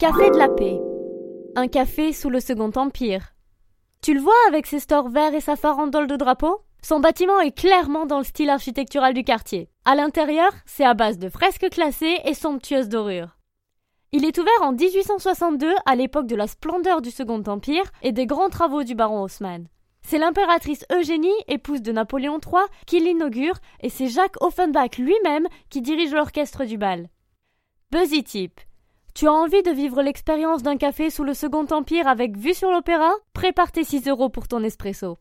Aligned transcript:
Café 0.00 0.30
de 0.30 0.38
la 0.38 0.48
paix. 0.48 0.80
Un 1.56 1.68
café 1.68 2.14
sous 2.14 2.30
le 2.30 2.40
Second 2.40 2.70
Empire. 2.74 3.34
Tu 4.00 4.14
le 4.14 4.20
vois 4.20 4.32
avec 4.48 4.64
ses 4.64 4.80
stores 4.80 5.10
verts 5.10 5.34
et 5.34 5.42
sa 5.42 5.56
farandole 5.56 6.06
de 6.06 6.16
drapeau? 6.16 6.62
Son 6.80 7.00
bâtiment 7.00 7.38
est 7.40 7.54
clairement 7.54 8.06
dans 8.06 8.16
le 8.16 8.24
style 8.24 8.48
architectural 8.48 9.12
du 9.12 9.24
quartier. 9.24 9.68
À 9.84 9.94
l'intérieur, 9.94 10.52
c'est 10.64 10.86
à 10.86 10.94
base 10.94 11.18
de 11.18 11.28
fresques 11.28 11.68
classées 11.68 12.16
et 12.24 12.32
somptueuses 12.32 12.88
dorures. 12.88 13.36
Il 14.12 14.24
est 14.24 14.38
ouvert 14.38 14.62
en 14.62 14.72
1862 14.72 15.70
à 15.84 15.94
l'époque 15.96 16.26
de 16.26 16.36
la 16.36 16.46
splendeur 16.46 17.02
du 17.02 17.10
Second 17.10 17.42
Empire 17.46 17.84
et 18.00 18.12
des 18.12 18.24
grands 18.24 18.48
travaux 18.48 18.84
du 18.84 18.94
baron 18.94 19.24
Haussmann. 19.24 19.68
C'est 20.00 20.16
l'impératrice 20.16 20.86
Eugénie, 20.90 21.28
épouse 21.46 21.82
de 21.82 21.92
Napoléon 21.92 22.40
III, 22.42 22.62
qui 22.86 23.00
l'inaugure 23.00 23.56
et 23.82 23.90
c'est 23.90 24.08
Jacques 24.08 24.42
Offenbach 24.42 24.96
lui-même 24.96 25.46
qui 25.68 25.82
dirige 25.82 26.14
l'orchestre 26.14 26.64
du 26.64 26.78
bal. 26.78 27.10
Buzzy 27.92 28.24
Tip. 28.24 28.60
Tu 29.20 29.28
as 29.28 29.32
envie 29.34 29.62
de 29.62 29.70
vivre 29.70 30.00
l'expérience 30.00 30.62
d'un 30.62 30.78
café 30.78 31.10
sous 31.10 31.24
le 31.24 31.34
Second 31.34 31.66
Empire 31.72 32.08
avec 32.08 32.38
vue 32.38 32.54
sur 32.54 32.70
l'opéra? 32.70 33.12
Prépare 33.34 33.70
tes 33.70 33.84
6 33.84 34.08
euros 34.08 34.30
pour 34.30 34.48
ton 34.48 34.64
espresso. 34.64 35.08